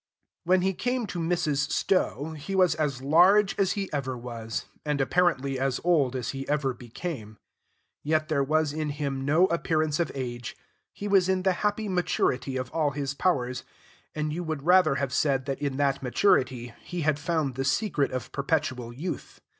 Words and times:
When 0.45 0.63
he 0.63 0.73
came 0.73 1.05
to 1.05 1.19
Mrs. 1.19 1.69
Stowe, 1.69 2.31
he 2.33 2.55
was 2.55 2.73
as 2.73 3.03
large 3.03 3.53
as 3.59 3.73
he 3.73 3.87
ever 3.93 4.17
was, 4.17 4.65
and 4.83 4.99
apparently 4.99 5.59
as 5.59 5.79
old 5.83 6.15
as 6.15 6.29
he 6.31 6.49
ever 6.49 6.73
became. 6.73 7.37
Yet 8.01 8.27
there 8.27 8.41
was 8.43 8.73
in 8.73 8.89
him 8.89 9.23
no 9.25 9.45
appearance 9.45 9.99
of 9.99 10.11
age; 10.15 10.57
he 10.91 11.07
was 11.07 11.29
in 11.29 11.43
the 11.43 11.53
happy 11.61 11.87
maturity 11.87 12.57
of 12.57 12.71
all 12.71 12.89
his 12.89 13.13
powers, 13.13 13.63
and 14.15 14.33
you 14.33 14.43
would 14.43 14.63
rather 14.65 14.95
have 14.95 15.13
said 15.13 15.45
that 15.45 15.61
in 15.61 15.77
that 15.77 16.01
maturity 16.01 16.73
he 16.83 17.01
had 17.01 17.19
found 17.19 17.53
the 17.53 17.63
secret 17.63 18.11
of 18.11 18.31
perpetual 18.31 18.91
youth. 18.91 19.39